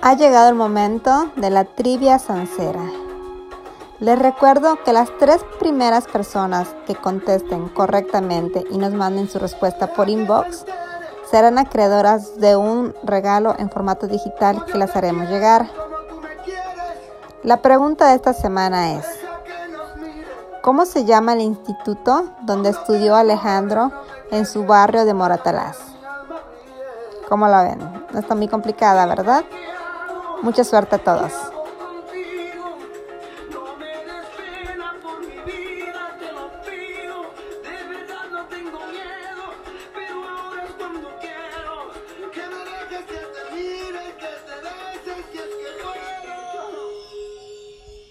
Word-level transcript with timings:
Ha 0.00 0.14
llegado 0.14 0.48
el 0.48 0.54
momento 0.54 1.32
de 1.34 1.50
la 1.50 1.64
trivia 1.64 2.20
sancera. 2.20 2.84
Les 3.98 4.16
recuerdo 4.16 4.78
que 4.84 4.92
las 4.92 5.10
tres 5.18 5.44
primeras 5.58 6.06
personas 6.06 6.68
que 6.86 6.94
contesten 6.94 7.68
correctamente 7.68 8.64
y 8.70 8.78
nos 8.78 8.92
manden 8.92 9.28
su 9.28 9.40
respuesta 9.40 9.92
por 9.92 10.08
inbox 10.08 10.64
serán 11.28 11.58
acreedoras 11.58 12.38
de 12.38 12.54
un 12.54 12.94
regalo 13.02 13.56
en 13.58 13.70
formato 13.70 14.06
digital 14.06 14.64
que 14.66 14.78
las 14.78 14.94
haremos 14.94 15.28
llegar. 15.28 15.68
La 17.42 17.56
pregunta 17.56 18.08
de 18.08 18.14
esta 18.14 18.34
semana 18.34 18.92
es, 18.92 19.04
¿cómo 20.62 20.86
se 20.86 21.04
llama 21.04 21.32
el 21.32 21.40
instituto 21.40 22.24
donde 22.42 22.70
estudió 22.70 23.16
Alejandro 23.16 23.90
en 24.30 24.46
su 24.46 24.64
barrio 24.64 25.04
de 25.04 25.14
Moratalaz? 25.14 25.76
¿Cómo 27.28 27.48
la 27.48 27.64
ven? 27.64 28.06
No 28.12 28.18
está 28.20 28.36
muy 28.36 28.46
complicada, 28.46 29.04
¿verdad? 29.06 29.44
Mucha 30.42 30.64
suerte 30.64 30.96
a 30.96 30.98
todos. 30.98 31.32